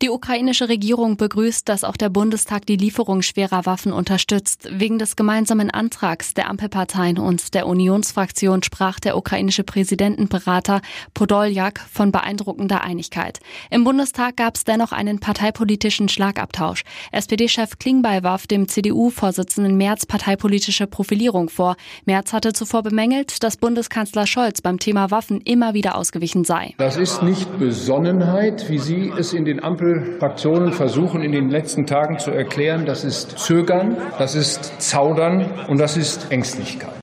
[0.00, 4.68] Die ukrainische Regierung begrüßt, dass auch der Bundestag die Lieferung schwerer Waffen unterstützt.
[4.70, 10.82] Wegen des gemeinsamen Antrags der Ampelparteien und der Unionsfraktion sprach der ukrainische Präsidentenberater
[11.14, 13.40] Podoljak von beeindruckender Einigkeit.
[13.72, 16.84] Im Bundestag gab es dennoch einen parteipolitischen Schlagabtausch.
[17.10, 21.74] SPD-Chef Klingbeil warf dem CDU-Vorsitzenden Merz parteipolitische Profilierung vor.
[22.04, 26.74] Merz hatte zuvor bemängelt, dass Bundeskanzler Scholz beim Thema Waffen immer wieder ausgewichen sei.
[26.78, 29.87] Das ist nicht Besonnenheit, wie Sie es in den Ampel
[30.18, 35.78] Fraktionen versuchen in den letzten Tagen zu erklären, das ist Zögern, das ist Zaudern und
[35.78, 36.98] das ist Ängstlichkeit.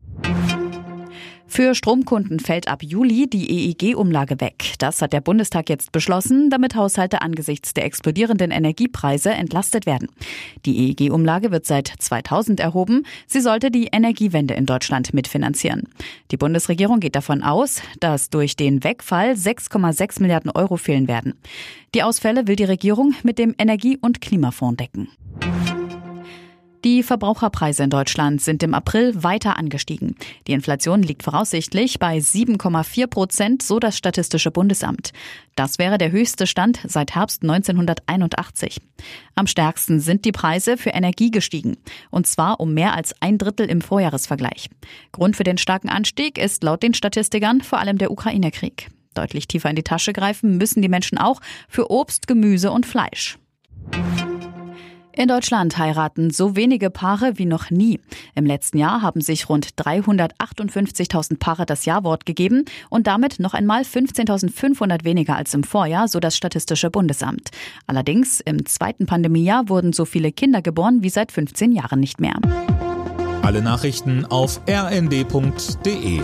[1.56, 4.74] Für Stromkunden fällt ab Juli die EEG-Umlage weg.
[4.78, 10.10] Das hat der Bundestag jetzt beschlossen, damit Haushalte angesichts der explodierenden Energiepreise entlastet werden.
[10.66, 13.06] Die EEG-Umlage wird seit 2000 erhoben.
[13.26, 15.84] Sie sollte die Energiewende in Deutschland mitfinanzieren.
[16.30, 21.36] Die Bundesregierung geht davon aus, dass durch den Wegfall 6,6 Milliarden Euro fehlen werden.
[21.94, 25.08] Die Ausfälle will die Regierung mit dem Energie- und Klimafonds decken.
[26.86, 30.16] Die Verbraucherpreise in Deutschland sind im April weiter angestiegen.
[30.46, 35.12] Die Inflation liegt voraussichtlich bei 7,4 Prozent, so das Statistische Bundesamt.
[35.56, 38.82] Das wäre der höchste Stand seit Herbst 1981.
[39.34, 41.76] Am stärksten sind die Preise für Energie gestiegen.
[42.12, 44.70] Und zwar um mehr als ein Drittel im Vorjahresvergleich.
[45.12, 48.92] Grund für den starken Anstieg ist laut den Statistikern vor allem der Ukraine-Krieg.
[49.16, 53.40] Deutlich tiefer in die Tasche greifen müssen die Menschen auch für Obst, Gemüse und Fleisch.
[55.18, 58.02] In Deutschland heiraten so wenige Paare wie noch nie.
[58.36, 63.84] Im letzten Jahr haben sich rund 358.000 Paare das Jawort gegeben und damit noch einmal
[63.84, 67.52] 15.500 weniger als im Vorjahr, so das Statistische Bundesamt.
[67.88, 72.36] Allerdings im zweiten Pandemiejahr wurden so viele Kinder geboren wie seit 15 Jahren nicht mehr.
[73.42, 76.22] Alle Nachrichten auf rnd.de